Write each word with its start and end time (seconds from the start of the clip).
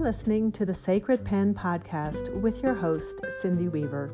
are 0.00 0.04
listening 0.04 0.50
to 0.50 0.64
the 0.64 0.72
Sacred 0.72 1.22
Pen 1.26 1.52
podcast 1.52 2.32
with 2.40 2.62
your 2.62 2.72
host, 2.72 3.20
Cindy 3.42 3.68
Weaver. 3.68 4.10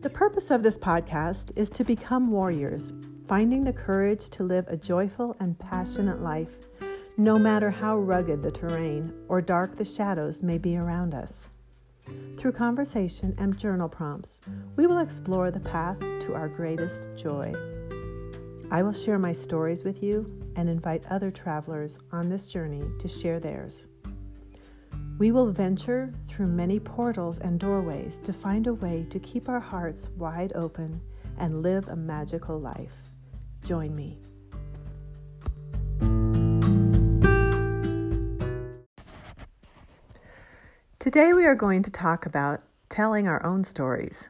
The 0.00 0.08
purpose 0.08 0.50
of 0.50 0.62
this 0.62 0.78
podcast 0.78 1.52
is 1.56 1.68
to 1.70 1.84
become 1.84 2.30
warriors, 2.30 2.94
finding 3.28 3.64
the 3.64 3.72
courage 3.72 4.30
to 4.30 4.44
live 4.44 4.66
a 4.68 4.78
joyful 4.78 5.36
and 5.40 5.58
passionate 5.58 6.22
life, 6.22 6.48
no 7.18 7.38
matter 7.38 7.70
how 7.70 7.98
rugged 7.98 8.42
the 8.42 8.50
terrain 8.50 9.12
or 9.28 9.42
dark 9.42 9.76
the 9.76 9.84
shadows 9.84 10.42
may 10.42 10.56
be 10.56 10.78
around 10.78 11.12
us. 11.12 11.48
Through 12.38 12.52
conversation 12.52 13.34
and 13.36 13.58
journal 13.58 13.90
prompts, 13.90 14.40
we 14.76 14.86
will 14.86 15.00
explore 15.00 15.50
the 15.50 15.60
path 15.60 16.00
to 16.00 16.34
our 16.34 16.48
greatest 16.48 17.02
joy. 17.14 17.52
I 18.70 18.82
will 18.82 18.92
share 18.92 19.18
my 19.18 19.32
stories 19.32 19.84
with 19.84 20.02
you 20.02 20.30
and 20.56 20.68
invite 20.68 21.04
other 21.10 21.30
travelers 21.30 21.98
on 22.10 22.30
this 22.30 22.46
journey 22.46 22.82
to 23.00 23.08
share 23.08 23.38
theirs. 23.38 23.86
We 25.18 25.32
will 25.32 25.50
venture 25.50 26.14
through 26.28 26.46
many 26.46 26.78
portals 26.78 27.38
and 27.38 27.58
doorways 27.58 28.20
to 28.22 28.32
find 28.32 28.68
a 28.68 28.74
way 28.74 29.04
to 29.10 29.18
keep 29.18 29.48
our 29.48 29.58
hearts 29.58 30.08
wide 30.16 30.52
open 30.54 31.00
and 31.38 31.60
live 31.60 31.88
a 31.88 31.96
magical 31.96 32.60
life. 32.60 32.92
Join 33.64 33.96
me. 33.96 34.16
Today, 41.00 41.32
we 41.32 41.46
are 41.46 41.56
going 41.56 41.82
to 41.82 41.90
talk 41.90 42.24
about 42.24 42.62
telling 42.88 43.26
our 43.26 43.44
own 43.44 43.64
stories, 43.64 44.28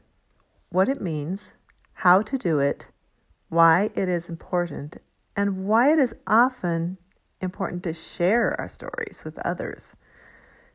what 0.70 0.88
it 0.88 1.02
means, 1.02 1.50
how 1.92 2.22
to 2.22 2.38
do 2.38 2.60
it, 2.60 2.86
why 3.50 3.90
it 3.94 4.08
is 4.08 4.30
important, 4.30 4.96
and 5.36 5.66
why 5.66 5.92
it 5.92 5.98
is 5.98 6.14
often 6.26 6.96
important 7.42 7.82
to 7.82 7.92
share 7.92 8.58
our 8.58 8.70
stories 8.70 9.20
with 9.22 9.38
others. 9.40 9.94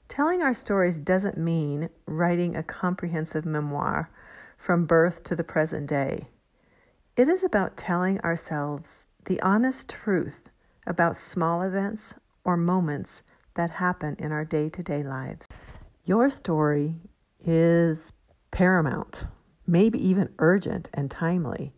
Telling 0.08 0.42
our 0.42 0.54
stories 0.54 1.00
doesn't 1.00 1.38
mean 1.38 1.90
writing 2.06 2.56
a 2.56 2.64
comprehensive 2.64 3.46
memoir 3.46 4.10
from 4.58 4.86
birth 4.86 5.24
to 5.24 5.36
the 5.36 5.44
present 5.44 5.88
day. 5.88 6.28
It 7.16 7.30
is 7.30 7.44
about 7.44 7.78
telling 7.78 8.20
ourselves 8.22 9.06
the 9.26 9.42
honest 9.42 9.90
truth 9.90 10.50
about 10.86 11.18
small 11.18 11.62
events 11.62 12.14
or 12.44 12.58
moments 12.58 13.24
that 13.56 13.70
happen 13.72 14.16
in 14.20 14.32
our 14.32 14.46
day 14.46 14.70
to 14.70 14.84
day 14.84 15.04
lives. 15.04 15.48
Your 16.06 16.30
story 16.30 17.02
is 17.40 18.12
paramount, 18.52 19.26
maybe 19.66 20.06
even 20.06 20.34
urgent 20.40 20.90
and 20.94 21.10
timely 21.10 21.74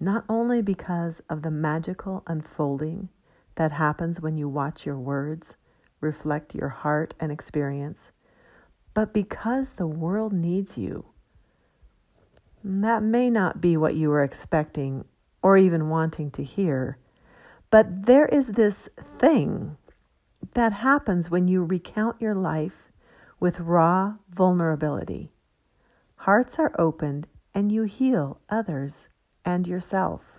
not 0.00 0.24
only 0.28 0.62
because 0.62 1.22
of 1.28 1.42
the 1.42 1.50
magical 1.50 2.22
unfolding 2.26 3.08
that 3.56 3.72
happens 3.72 4.20
when 4.20 4.36
you 4.36 4.48
watch 4.48 4.86
your 4.86 4.98
words 4.98 5.56
reflect 6.00 6.54
your 6.54 6.68
heart 6.68 7.14
and 7.20 7.32
experience, 7.32 8.10
but 8.94 9.12
because 9.12 9.72
the 9.72 9.86
world 9.86 10.32
needs 10.32 10.76
you. 10.76 11.06
That 12.64 13.02
may 13.02 13.30
not 13.30 13.60
be 13.60 13.76
what 13.76 13.94
you 13.94 14.08
were 14.08 14.24
expecting 14.24 15.04
or 15.42 15.56
even 15.56 15.88
wanting 15.88 16.30
to 16.32 16.42
hear, 16.42 16.98
but 17.70 18.06
there 18.06 18.26
is 18.26 18.48
this 18.48 18.88
thing 19.18 19.76
that 20.54 20.72
happens 20.72 21.30
when 21.30 21.48
you 21.48 21.64
recount 21.64 22.20
your 22.20 22.34
life 22.34 22.90
with 23.40 23.60
raw 23.60 24.14
vulnerability. 24.30 25.30
Hearts 26.16 26.58
are 26.58 26.72
opened 26.78 27.26
and 27.54 27.70
you 27.70 27.84
heal 27.84 28.40
others 28.48 29.08
and 29.44 29.66
yourself. 29.66 30.37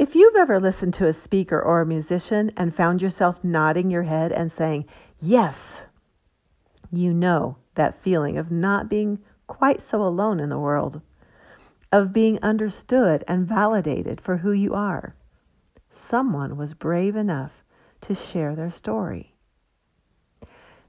If 0.00 0.14
you've 0.14 0.34
ever 0.34 0.58
listened 0.58 0.94
to 0.94 1.08
a 1.08 1.12
speaker 1.12 1.60
or 1.60 1.82
a 1.82 1.86
musician 1.86 2.52
and 2.56 2.74
found 2.74 3.02
yourself 3.02 3.44
nodding 3.44 3.90
your 3.90 4.04
head 4.04 4.32
and 4.32 4.50
saying, 4.50 4.86
Yes, 5.18 5.82
you 6.90 7.12
know 7.12 7.58
that 7.74 8.02
feeling 8.02 8.38
of 8.38 8.50
not 8.50 8.88
being 8.88 9.18
quite 9.46 9.82
so 9.82 10.02
alone 10.02 10.40
in 10.40 10.48
the 10.48 10.58
world, 10.58 11.02
of 11.92 12.14
being 12.14 12.38
understood 12.42 13.24
and 13.28 13.46
validated 13.46 14.22
for 14.22 14.38
who 14.38 14.52
you 14.52 14.72
are. 14.72 15.16
Someone 15.90 16.56
was 16.56 16.72
brave 16.72 17.14
enough 17.14 17.62
to 18.00 18.14
share 18.14 18.56
their 18.56 18.70
story. 18.70 19.34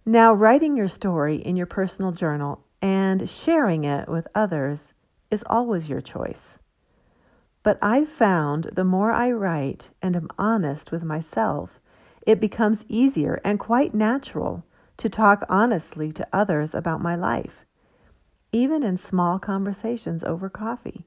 Now, 0.05 0.33
writing 0.33 0.77
your 0.77 0.87
story 0.87 1.35
in 1.35 1.57
your 1.57 1.65
personal 1.65 2.13
journal 2.13 2.63
and 2.81 3.29
sharing 3.29 3.83
it 3.83 4.07
with 4.07 4.29
others 4.33 4.93
is 5.29 5.43
always 5.47 5.89
your 5.89 5.99
choice. 5.99 6.57
But 7.63 7.77
I've 7.81 8.09
found 8.09 8.71
the 8.73 8.83
more 8.83 9.11
I 9.11 9.31
write 9.31 9.91
and 10.01 10.15
am 10.15 10.29
honest 10.37 10.91
with 10.91 11.03
myself, 11.03 11.79
it 12.25 12.39
becomes 12.39 12.85
easier 12.87 13.39
and 13.43 13.59
quite 13.59 13.93
natural 13.93 14.63
to 14.97 15.09
talk 15.09 15.45
honestly 15.47 16.11
to 16.11 16.27
others 16.33 16.73
about 16.73 17.01
my 17.01 17.15
life, 17.15 17.65
even 18.51 18.83
in 18.83 18.97
small 18.97 19.37
conversations 19.39 20.23
over 20.23 20.49
coffee. 20.49 21.05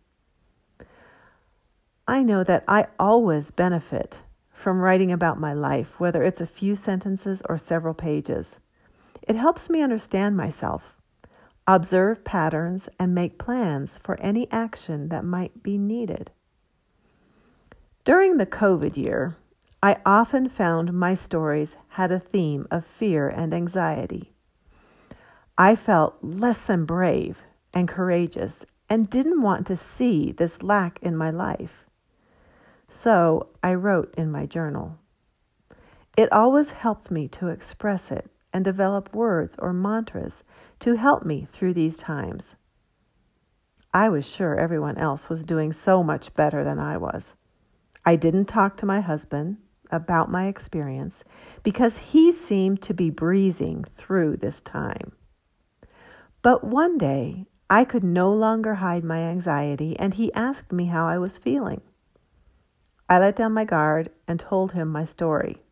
I 2.07 2.23
know 2.23 2.45
that 2.45 2.65
I 2.69 2.87
always 2.99 3.51
benefit 3.51 4.21
from 4.53 4.81
writing 4.81 5.11
about 5.11 5.41
my 5.41 5.55
life, 5.55 5.99
whether 5.99 6.23
it's 6.23 6.41
a 6.41 6.47
few 6.47 6.75
sentences 6.75 7.43
or 7.49 7.59
several 7.59 7.95
pages. 7.95 8.57
It 9.23 9.37
helps 9.37 9.71
me 9.71 9.83
understand 9.83 10.37
myself, 10.37 10.97
observe 11.67 12.25
patterns, 12.25 12.89
and 12.99 13.15
make 13.15 13.39
plans 13.39 13.99
for 14.03 14.21
any 14.21 14.51
action 14.53 15.09
that 15.09 15.25
might 15.25 15.63
be 15.63 15.79
needed. 15.79 16.31
During 18.05 18.37
the 18.37 18.45
COVID 18.45 18.99
year, 18.99 19.35
I 19.83 19.97
often 20.05 20.51
found 20.51 20.93
my 20.93 21.15
stories 21.15 21.79
had 21.89 22.13
a 22.13 22.21
theme 22.21 22.67
of 22.71 22.85
fear 22.85 23.31
and 23.31 23.55
anxiety. 23.55 24.35
I 25.57 25.75
felt 25.75 26.19
less 26.21 26.67
than 26.67 26.85
brave 26.85 27.39
and 27.73 27.89
courageous 27.89 28.67
and 28.91 29.09
didn't 29.09 29.41
want 29.41 29.67
to 29.69 29.77
see 29.77 30.33
this 30.33 30.63
lack 30.63 30.99
in 31.01 31.17
my 31.17 31.31
life. 31.31 31.87
So 32.91 33.49
I 33.63 33.73
wrote 33.73 34.15
in 34.19 34.31
my 34.31 34.45
journal. 34.45 34.99
It 36.15 36.31
always 36.31 36.73
helped 36.73 37.11
me 37.11 37.27
to 37.29 37.49
express 37.49 38.11
it 38.11 38.31
and 38.53 38.63
develop 38.63 39.15
words 39.15 39.57
or 39.59 39.73
mantras 39.73 40.45
to 40.81 40.97
help 40.97 41.25
me 41.25 41.49
through 41.55 41.73
these 41.73 41.97
times. 41.97 42.55
I 43.95 44.11
was 44.11 44.29
sure 44.29 44.57
everyone 44.59 44.99
else 44.99 45.31
was 45.31 45.43
doing 45.43 45.73
so 45.73 46.03
much 46.03 46.35
better 46.35 46.63
than 46.63 46.79
I 46.79 46.99
was. 46.99 47.33
I 48.07 48.17
didn't 48.17 48.47
talk 48.47 48.77
to 48.79 48.87
my 48.87 49.01
husband 49.01 49.59
about 49.91 50.31
my 50.31 50.47
experience 50.47 51.25
because 51.63 51.99
he 51.99 52.33
seemed 52.33 52.83
to 52.83 52.95
be 52.95 53.11
breezing 53.11 53.85
through 53.97 54.37
this 54.37 54.61
time. 54.61 55.13
But 56.43 56.65
one 56.65 56.99
day, 56.99 57.47
I 57.71 57.85
could 57.85 58.05
no 58.05 58.33
longer 58.33 58.75
hide 58.75 59.05
my 59.05 59.21
anxiety, 59.21 59.99
and 59.99 60.15
he 60.15 60.33
asked 60.35 60.71
me 60.71 60.87
how 60.87 61.07
I 61.07 61.17
was 61.17 61.39
feeling. 61.39 61.81
I 63.09 63.19
let 63.19 63.37
down 63.37 63.53
my 63.53 63.65
guard 63.65 64.11
and 64.29 64.39
told 64.39 64.73
him 64.73 64.89
my 64.89 65.05
story. 65.05 65.63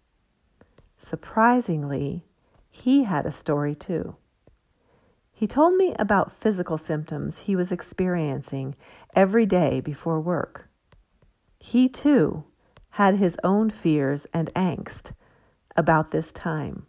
Surprisingly, 0.96 2.24
he 2.70 3.04
had 3.04 3.26
a 3.26 3.32
story 3.32 3.74
too. 3.74 4.16
He 5.32 5.46
told 5.46 5.74
me 5.76 5.94
about 5.98 6.32
physical 6.40 6.78
symptoms 6.78 7.40
he 7.40 7.56
was 7.56 7.72
experiencing 7.72 8.76
every 9.14 9.44
day 9.44 9.80
before 9.80 10.20
work. 10.20 10.68
He 11.64 11.88
too 11.88 12.42
had 12.90 13.16
his 13.16 13.38
own 13.44 13.70
fears 13.70 14.26
and 14.34 14.52
angst 14.54 15.12
about 15.76 16.10
this 16.10 16.32
time. 16.32 16.86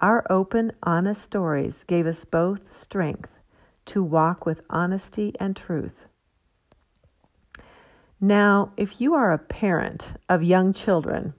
Our 0.00 0.26
open, 0.28 0.72
honest 0.82 1.22
stories 1.22 1.84
gave 1.84 2.04
us 2.04 2.24
both 2.24 2.76
strength 2.76 3.30
to 3.86 4.02
walk 4.02 4.44
with 4.44 4.62
honesty 4.68 5.34
and 5.38 5.56
truth. 5.56 6.08
Now, 8.20 8.72
if 8.76 9.00
you 9.00 9.14
are 9.14 9.30
a 9.30 9.38
parent 9.38 10.14
of 10.28 10.42
young 10.42 10.72
children, 10.72 11.34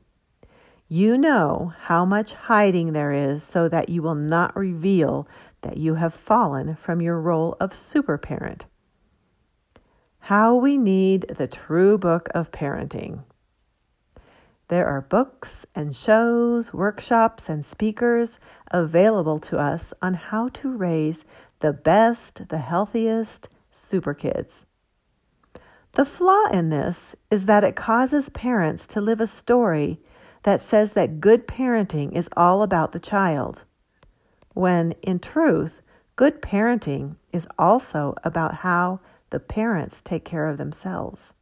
you 0.87 1.17
know 1.17 1.73
how 1.81 2.05
much 2.05 2.33
hiding 2.33 2.93
there 2.93 3.11
is 3.11 3.43
so 3.43 3.67
that 3.67 3.89
you 3.89 4.01
will 4.01 4.15
not 4.15 4.55
reveal 4.55 5.27
that 5.63 5.75
you 5.75 5.95
have 5.95 6.13
fallen 6.13 6.77
from 6.77 7.01
your 7.01 7.19
role 7.19 7.57
of 7.59 7.75
super 7.75 8.17
parent. 8.17 8.65
How 10.25 10.53
We 10.53 10.77
Need 10.77 11.33
the 11.35 11.47
True 11.47 11.97
Book 11.97 12.29
of 12.35 12.51
Parenting. 12.51 13.23
There 14.67 14.85
are 14.85 15.01
books 15.01 15.65
and 15.73 15.95
shows, 15.95 16.71
workshops, 16.71 17.49
and 17.49 17.65
speakers 17.65 18.37
available 18.69 19.39
to 19.39 19.57
us 19.57 19.95
on 19.99 20.13
how 20.13 20.49
to 20.49 20.69
raise 20.69 21.25
the 21.61 21.73
best, 21.73 22.47
the 22.49 22.59
healthiest 22.59 23.49
super 23.71 24.13
kids. 24.13 24.67
The 25.93 26.05
flaw 26.05 26.45
in 26.51 26.69
this 26.69 27.15
is 27.31 27.47
that 27.47 27.63
it 27.63 27.75
causes 27.75 28.29
parents 28.29 28.85
to 28.87 29.01
live 29.01 29.21
a 29.21 29.27
story 29.27 29.99
that 30.43 30.61
says 30.61 30.93
that 30.93 31.19
good 31.19 31.47
parenting 31.47 32.15
is 32.15 32.29
all 32.37 32.61
about 32.61 32.91
the 32.91 32.99
child, 32.99 33.63
when 34.53 34.91
in 35.01 35.17
truth, 35.17 35.81
good 36.15 36.43
parenting 36.43 37.15
is 37.33 37.47
also 37.57 38.13
about 38.23 38.53
how 38.57 38.99
the 39.31 39.39
parents 39.39 40.01
take 40.01 40.23
care 40.23 40.47
of 40.47 40.57
themselves. 40.57 41.33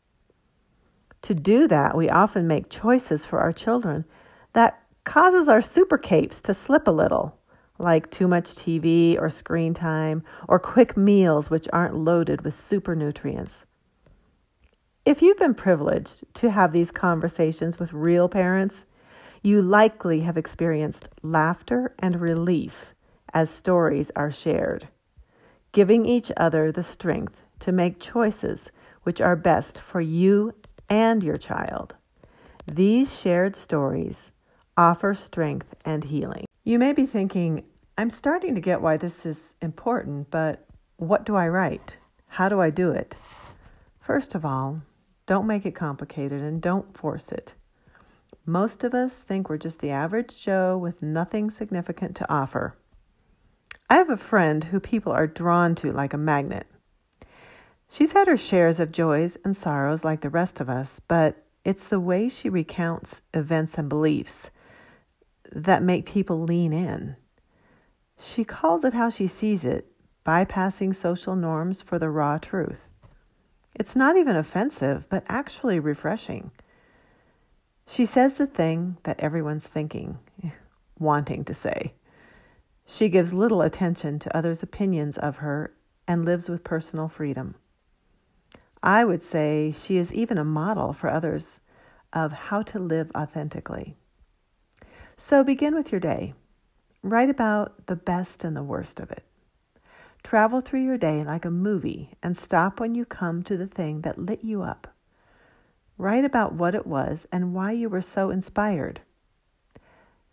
To 1.24 1.36
do 1.36 1.68
that, 1.68 1.98
we 1.98 2.10
often 2.10 2.48
make 2.48 2.70
choices 2.70 3.26
for 3.26 3.40
our 3.40 3.52
children 3.52 4.06
that 4.54 4.82
causes 5.04 5.50
our 5.50 5.62
super 5.62 5.98
capes 5.98 6.40
to 6.42 6.54
slip 6.54 6.88
a 6.88 6.92
little, 6.92 7.38
like 7.78 8.10
too 8.10 8.28
much 8.28 8.46
TV 8.46 9.20
or 9.20 9.30
screen 9.30 9.74
time 9.74 10.24
or 10.48 10.60
quick 10.60 10.96
meals 10.96 11.50
which 11.50 11.68
aren't 11.74 11.96
loaded 11.96 12.42
with 12.42 12.54
super 12.54 12.96
nutrients. 12.96 13.66
If 15.06 15.22
you've 15.22 15.40
been 15.40 15.56
privileged 15.56 16.24
to 16.36 16.52
have 16.52 16.72
these 16.72 16.92
conversations 16.92 17.80
with 17.80 17.94
real 17.94 18.30
parents, 18.30 18.86
you 19.42 19.62
likely 19.62 20.22
have 20.22 20.38
experienced 20.38 21.10
laughter 21.24 21.96
and 22.00 22.22
relief 22.22 22.94
as 23.34 23.50
stories 23.50 24.12
are 24.16 24.32
shared, 24.32 24.88
giving 25.72 26.06
each 26.06 26.32
other 26.38 26.72
the 26.72 26.84
strength 26.84 27.36
to 27.60 27.72
make 27.72 28.00
choices 28.00 28.70
which 29.04 29.22
are 29.22 29.36
best 29.36 29.82
for 29.82 30.02
you 30.02 30.54
and 30.90 31.24
your 31.24 31.38
child. 31.38 31.96
These 32.66 33.20
shared 33.20 33.56
stories 33.56 34.32
offer 34.78 35.14
strength 35.14 35.76
and 35.86 36.04
healing. 36.04 36.46
You 36.64 36.80
may 36.80 36.94
be 36.94 37.06
thinking, 37.06 37.66
I'm 37.98 38.10
starting 38.10 38.56
to 38.56 38.62
get 38.62 38.82
why 38.82 38.98
this 38.98 39.26
is 39.26 39.56
important, 39.62 40.32
but 40.32 40.66
what 40.98 41.26
do 41.26 41.36
I 41.36 41.48
write? 41.48 41.98
How 42.28 42.48
do 42.48 42.62
I 42.62 42.70
do 42.70 42.92
it? 42.92 43.16
First 44.00 44.36
of 44.36 44.46
all, 44.46 44.82
don't 45.26 45.48
make 45.48 45.66
it 45.66 45.76
complicated 45.76 46.42
and 46.42 46.62
don't 46.62 46.98
force 46.98 47.32
it. 47.32 47.54
Most 48.46 48.84
of 48.84 48.94
us 48.94 49.20
think 49.22 49.50
we're 49.50 49.58
just 49.58 49.80
the 49.80 49.92
average 49.92 50.42
Joe 50.42 50.78
with 50.78 51.04
nothing 51.04 51.52
significant 51.52 52.16
to 52.16 52.32
offer. 52.32 52.76
I 53.90 53.96
have 53.96 54.10
a 54.10 54.18
friend 54.18 54.64
who 54.64 54.80
people 54.80 55.12
are 55.12 55.28
drawn 55.28 55.76
to 55.76 55.92
like 55.92 56.14
a 56.14 56.18
magnet. 56.18 56.68
She's 57.92 58.12
had 58.12 58.28
her 58.28 58.38
shares 58.38 58.80
of 58.80 58.92
joys 58.92 59.38
and 59.44 59.58
sorrows 59.58 60.04
like 60.04 60.22
the 60.22 60.30
rest 60.30 60.60
of 60.60 60.70
us, 60.70 61.00
but 61.08 61.44
it's 61.66 61.88
the 61.88 62.00
way 62.00 62.30
she 62.30 62.48
recounts 62.48 63.22
events 63.34 63.78
and 63.78 63.90
beliefs 63.90 64.52
that 65.52 65.82
make 65.82 66.06
people 66.06 66.44
lean 66.44 66.72
in. 66.72 67.16
She 68.20 68.44
calls 68.44 68.84
it 68.84 68.94
how 68.94 69.10
she 69.10 69.28
sees 69.28 69.66
it, 69.66 69.92
bypassing 70.26 70.96
social 70.96 71.36
norms 71.36 71.82
for 71.82 71.98
the 71.98 72.10
raw 72.10 72.38
truth. 72.38 72.88
It's 73.74 73.96
not 73.96 74.18
even 74.18 74.36
offensive, 74.36 75.06
but 75.10 75.24
actually 75.28 75.80
refreshing. 75.80 76.52
She 77.88 78.06
says 78.06 78.36
the 78.38 78.46
thing 78.46 78.98
that 79.04 79.20
everyone's 79.20 79.66
thinking, 79.66 80.20
wanting 81.00 81.44
to 81.46 81.56
say. 81.56 81.94
She 82.86 83.10
gives 83.10 83.34
little 83.34 83.62
attention 83.62 84.20
to 84.20 84.38
others' 84.38 84.62
opinions 84.62 85.18
of 85.18 85.38
her 85.38 85.74
and 86.08 86.26
lives 86.26 86.50
with 86.50 86.64
personal 86.64 87.08
freedom. 87.08 87.56
I 88.82 89.04
would 89.04 89.24
say 89.24 89.76
she 89.82 89.98
is 89.98 90.14
even 90.14 90.38
a 90.38 90.44
model 90.44 90.94
for 90.94 91.10
others 91.10 91.60
of 92.14 92.32
how 92.32 92.62
to 92.64 92.80
live 92.80 93.12
authentically. 93.16 93.96
So 95.18 95.44
begin 95.44 95.76
with 95.76 95.92
your 95.92 96.00
day. 96.00 96.34
Write 97.04 97.30
about 97.30 97.88
the 97.88 97.96
best 97.96 98.44
and 98.44 98.56
the 98.56 98.64
worst 98.64 99.00
of 99.00 99.12
it. 99.12 99.24
Travel 100.24 100.62
through 100.62 100.84
your 100.84 100.98
day 100.98 101.24
like 101.24 101.46
a 101.46 101.52
movie 101.52 102.12
and 102.24 102.38
stop 102.38 102.80
when 102.80 102.96
you 102.96 103.06
come 103.06 103.44
to 103.44 103.58
the 103.58 103.68
thing 103.68 104.02
that 104.02 104.18
lit 104.18 104.44
you 104.44 104.62
up. 104.62 104.88
Write 105.98 106.24
about 106.24 106.54
what 106.54 106.76
it 106.76 106.88
was 106.88 107.28
and 107.32 107.54
why 107.54 107.72
you 107.72 107.90
were 107.90 108.02
so 108.02 108.30
inspired. 108.30 109.02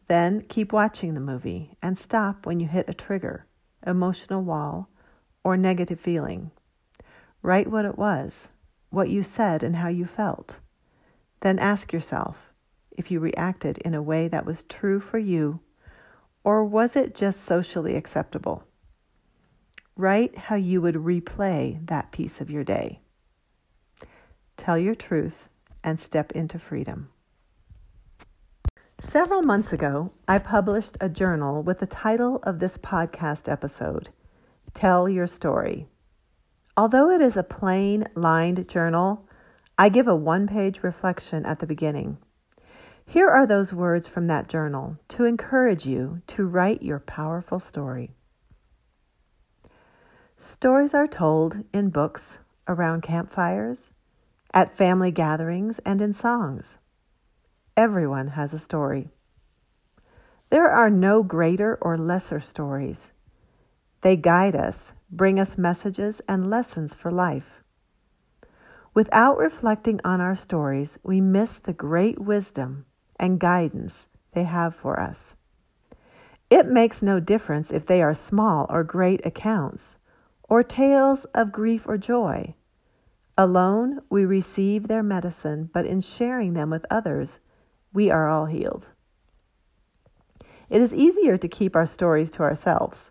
Then 0.09 0.43
keep 0.43 0.73
watching 0.73 1.15
the 1.15 1.21
movie 1.21 1.77
and 1.83 1.99
stop 1.99 2.47
when 2.47 2.61
you 2.61 2.69
hit 2.69 2.89
a 2.89 2.95
trigger, 2.95 3.47
emotional 3.85 4.43
wall, 4.43 4.89
or 5.43 5.57
negative 5.57 5.99
feeling. 5.99 6.53
Write 7.47 7.71
what 7.71 7.85
it 7.85 7.97
was, 7.97 8.49
what 8.91 9.09
you 9.09 9.23
said, 9.23 9.63
and 9.63 9.77
how 9.77 9.87
you 9.87 10.05
felt. 10.05 10.57
Then 11.43 11.61
ask 11.61 11.93
yourself 11.93 12.53
if 12.91 13.09
you 13.09 13.21
reacted 13.21 13.79
in 13.79 13.95
a 13.95 14.03
way 14.03 14.27
that 14.27 14.45
was 14.45 14.65
true 14.65 14.99
for 14.99 15.19
you, 15.19 15.61
or 16.43 16.65
was 16.65 16.97
it 16.97 17.15
just 17.15 17.45
socially 17.45 17.95
acceptable? 17.95 18.65
Write 19.97 20.37
how 20.37 20.57
you 20.57 20.81
would 20.81 20.97
replay 20.97 21.87
that 21.87 22.11
piece 22.11 22.41
of 22.41 22.51
your 22.51 22.65
day. 22.65 22.99
Tell 24.57 24.77
your 24.77 24.97
truth 24.97 25.49
and 25.85 26.01
step 26.01 26.33
into 26.33 26.59
freedom. 26.59 27.11
Several 29.09 29.43
months 29.43 29.73
ago, 29.73 30.11
I 30.27 30.39
published 30.39 30.97
a 31.01 31.09
journal 31.09 31.63
with 31.63 31.79
the 31.79 31.87
title 31.87 32.41
of 32.43 32.59
this 32.59 32.77
podcast 32.77 33.49
episode 33.49 34.09
Tell 34.75 35.09
Your 35.09 35.29
Story. 35.29 35.87
Although 36.77 37.11
it 37.11 37.23
is 37.23 37.37
a 37.37 37.43
plain 37.43 38.07
lined 38.15 38.69
journal, 38.69 39.27
I 39.79 39.89
give 39.89 40.09
a 40.09 40.15
one 40.15 40.47
page 40.47 40.83
reflection 40.83 41.47
at 41.47 41.61
the 41.61 41.67
beginning. 41.67 42.19
Here 43.07 43.31
are 43.31 43.47
those 43.47 43.73
words 43.73 44.09
from 44.09 44.27
that 44.27 44.49
journal 44.49 44.99
to 45.09 45.25
encourage 45.25 45.87
you 45.87 46.23
to 46.27 46.45
write 46.45 46.83
your 46.83 46.99
powerful 46.99 47.61
story. 47.61 48.11
Stories 50.37 50.93
are 50.93 51.07
told 51.07 51.65
in 51.73 51.89
books, 51.89 52.39
around 52.69 53.03
campfires, 53.03 53.91
at 54.53 54.77
family 54.77 55.11
gatherings, 55.11 55.79
and 55.85 56.03
in 56.03 56.13
songs. 56.13 56.65
Everyone 57.77 58.29
has 58.29 58.53
a 58.53 58.59
story. 58.59 59.09
There 60.51 60.69
are 60.69 60.91
no 60.91 61.23
greater 61.23 61.79
or 61.81 61.97
lesser 61.97 62.41
stories. 62.41 63.13
They 64.03 64.17
guide 64.17 64.55
us, 64.55 64.93
bring 65.11 65.39
us 65.39 65.57
messages 65.57 66.21
and 66.29 66.51
lessons 66.51 66.95
for 66.95 67.11
life. 67.11 67.63
Without 68.95 69.39
reflecting 69.39 70.01
on 70.05 70.21
our 70.21 70.37
stories, 70.37 70.99
we 71.03 71.21
miss 71.21 71.59
the 71.59 71.73
great 71.73 72.19
wisdom 72.19 72.87
and 73.19 73.39
guidance 73.39 74.07
they 74.33 74.45
have 74.45 74.75
for 74.75 74.99
us. 74.99 75.35
It 76.49 76.67
makes 76.67 77.03
no 77.03 77.21
difference 77.21 77.71
if 77.71 77.87
they 77.87 78.03
are 78.03 78.15
small 78.15 78.67
or 78.69 78.85
great 78.85 79.25
accounts 79.27 79.97
or 80.49 80.63
tales 80.63 81.25
of 81.35 81.53
grief 81.53 81.83
or 81.87 81.99
joy. 81.99 82.55
Alone, 83.37 84.01
we 84.09 84.25
receive 84.25 84.89
their 84.89 85.03
medicine, 85.03 85.69
but 85.73 85.85
in 85.85 86.01
sharing 86.01 86.55
them 86.55 86.71
with 86.71 86.87
others, 86.91 87.41
we 87.93 88.11
are 88.11 88.29
all 88.29 88.47
healed. 88.47 88.87
It 90.71 90.81
is 90.81 90.95
easier 90.95 91.37
to 91.37 91.49
keep 91.49 91.77
our 91.77 91.87
stories 91.87 92.31
to 92.33 92.43
ourselves 92.43 93.11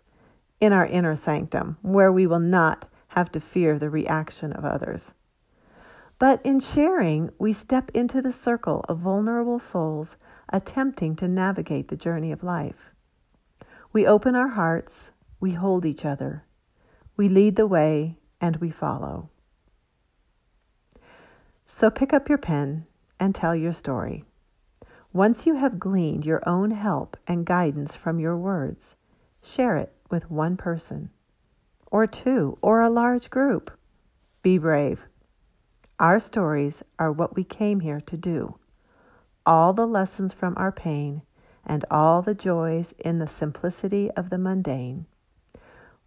in 0.60 0.72
our 0.72 0.86
inner 0.86 1.16
sanctum, 1.16 1.76
where 1.82 2.12
we 2.12 2.26
will 2.26 2.40
not 2.40 2.88
have 3.08 3.30
to 3.32 3.40
fear 3.40 3.78
the 3.78 3.90
reaction 3.90 4.52
of 4.52 4.64
others. 4.64 5.12
But 6.18 6.44
in 6.44 6.60
sharing, 6.60 7.30
we 7.38 7.52
step 7.52 7.90
into 7.92 8.22
the 8.22 8.32
circle 8.32 8.84
of 8.88 8.98
vulnerable 8.98 9.60
souls 9.60 10.16
attempting 10.50 11.16
to 11.16 11.28
navigate 11.28 11.88
the 11.88 11.96
journey 11.96 12.32
of 12.32 12.42
life. 12.42 12.92
We 13.92 14.06
open 14.06 14.34
our 14.34 14.48
hearts, 14.48 15.10
we 15.40 15.52
hold 15.52 15.84
each 15.84 16.04
other, 16.04 16.44
we 17.16 17.28
lead 17.28 17.56
the 17.56 17.66
way 17.66 18.18
and 18.40 18.56
we 18.56 18.70
follow. 18.70 19.30
So 21.66 21.90
pick 21.90 22.12
up 22.12 22.28
your 22.28 22.38
pen 22.38 22.86
and 23.18 23.34
tell 23.34 23.54
your 23.54 23.72
story. 23.72 24.24
Once 25.12 25.46
you 25.46 25.56
have 25.56 25.78
gleaned 25.78 26.24
your 26.24 26.46
own 26.48 26.70
help 26.70 27.16
and 27.26 27.46
guidance 27.46 27.96
from 27.96 28.20
your 28.20 28.36
words, 28.36 28.96
share 29.46 29.76
it 29.76 29.92
with 30.10 30.30
one 30.30 30.56
person, 30.56 31.10
or 31.90 32.06
two, 32.06 32.58
or 32.62 32.80
a 32.80 32.90
large 32.90 33.30
group. 33.30 33.70
Be 34.42 34.58
brave. 34.58 35.00
Our 35.98 36.20
stories 36.20 36.82
are 36.98 37.12
what 37.12 37.36
we 37.36 37.44
came 37.44 37.80
here 37.80 38.00
to 38.00 38.16
do. 38.16 38.58
All 39.44 39.72
the 39.72 39.86
lessons 39.86 40.32
from 40.32 40.54
our 40.56 40.72
pain 40.72 41.22
and 41.64 41.84
all 41.90 42.22
the 42.22 42.34
joys 42.34 42.94
in 42.98 43.18
the 43.18 43.28
simplicity 43.28 44.10
of 44.12 44.30
the 44.30 44.38
mundane 44.38 45.06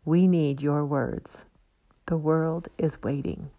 we 0.06 0.28
need 0.28 0.62
your 0.62 0.86
words. 0.86 1.42
The 2.08 2.18
world 2.18 2.68
is 2.78 3.04
waiting. 3.04 3.52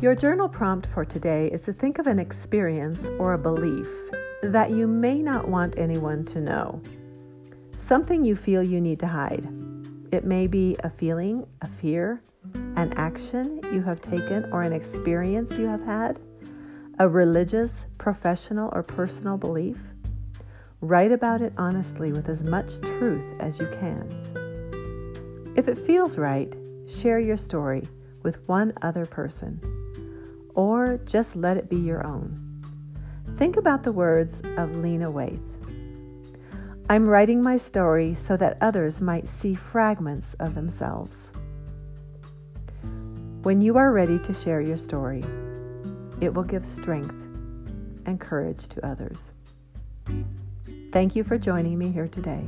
Your 0.00 0.14
journal 0.14 0.48
prompt 0.48 0.86
for 0.94 1.04
today 1.04 1.50
is 1.52 1.60
to 1.62 1.74
think 1.74 1.98
of 1.98 2.06
an 2.06 2.18
experience 2.18 3.06
or 3.18 3.34
a 3.34 3.38
belief 3.38 3.86
that 4.42 4.70
you 4.70 4.86
may 4.86 5.20
not 5.20 5.46
want 5.46 5.76
anyone 5.76 6.24
to 6.24 6.40
know. 6.40 6.80
Something 7.84 8.24
you 8.24 8.34
feel 8.34 8.66
you 8.66 8.80
need 8.80 8.98
to 9.00 9.06
hide. 9.06 9.46
It 10.10 10.24
may 10.24 10.46
be 10.46 10.74
a 10.82 10.88
feeling, 10.88 11.46
a 11.60 11.68
fear, 11.68 12.22
an 12.76 12.94
action 12.96 13.60
you 13.74 13.82
have 13.82 14.00
taken, 14.00 14.50
or 14.52 14.62
an 14.62 14.72
experience 14.72 15.58
you 15.58 15.66
have 15.66 15.84
had 15.84 16.18
a 16.98 17.06
religious, 17.06 17.84
professional, 17.98 18.70
or 18.72 18.82
personal 18.82 19.36
belief, 19.36 19.76
write 20.80 21.12
about 21.12 21.42
it 21.42 21.52
honestly 21.58 22.10
with 22.10 22.30
as 22.30 22.42
much 22.42 22.80
truth 22.80 23.24
as 23.38 23.58
you 23.58 23.66
can. 23.80 25.52
If 25.56 25.68
it 25.68 25.78
feels 25.78 26.16
right, 26.16 26.54
share 26.86 27.20
your 27.20 27.36
story 27.36 27.84
with 28.22 28.36
one 28.46 28.72
other 28.82 29.06
person, 29.06 29.79
or 30.54 30.98
just 31.04 31.36
let 31.36 31.56
it 31.56 31.68
be 31.68 31.76
your 31.76 32.06
own. 32.06 32.62
Think 33.36 33.56
about 33.56 33.82
the 33.82 33.92
words 33.92 34.40
of 34.56 34.76
Lena 34.76 35.10
Waithe. 35.10 35.40
I'm 36.88 37.06
writing 37.06 37.42
my 37.42 37.56
story 37.56 38.14
so 38.14 38.36
that 38.36 38.58
others 38.60 39.00
might 39.00 39.28
see 39.28 39.54
fragments 39.54 40.34
of 40.40 40.54
themselves. 40.54 41.28
When 43.42 43.60
you 43.60 43.76
are 43.78 43.92
ready 43.92 44.18
to 44.18 44.34
share 44.34 44.60
your 44.60 44.76
story, 44.76 45.24
it 46.20 46.34
will 46.34 46.42
give 46.42 46.66
strength 46.66 47.14
and 48.06 48.20
courage 48.20 48.68
to 48.68 48.86
others. 48.86 49.30
Thank 50.92 51.14
you 51.14 51.22
for 51.22 51.38
joining 51.38 51.78
me 51.78 51.90
here 51.90 52.08
today. 52.08 52.44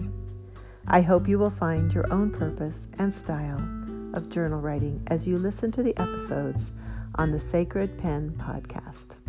I 0.88 1.00
hope 1.00 1.28
you 1.28 1.38
will 1.38 1.50
find 1.50 1.92
your 1.94 2.12
own 2.12 2.30
purpose 2.30 2.88
and 2.98 3.14
style 3.14 3.62
of 4.12 4.28
journal 4.28 4.60
writing 4.60 5.02
as 5.06 5.26
you 5.26 5.38
listen 5.38 5.70
to 5.72 5.82
the 5.82 5.96
episodes 5.96 6.72
on 7.16 7.30
the 7.30 7.40
Sacred 7.40 7.98
Pen 7.98 8.34
podcast. 8.38 9.21